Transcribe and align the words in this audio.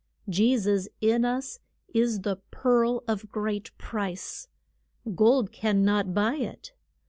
Je 0.27 0.57
sus 0.57 0.87
in 0.99 1.23
us 1.23 1.59
is 1.93 2.21
the 2.21 2.37
pearl 2.49 3.03
of 3.07 3.29
great 3.29 3.69
price. 3.77 4.47
Gold 5.13 5.51
can 5.51 5.85
not 5.85 6.11
buy 6.11 6.37
it. 6.37 6.73